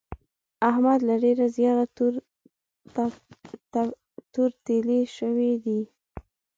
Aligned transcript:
احمد 0.69 0.99
له 1.07 1.15
ډېره 1.23 1.45
زیاره 1.57 1.85
تور 4.35 4.49
تېيلی 4.65 5.01
شوی 5.17 5.51
دی. 5.63 5.81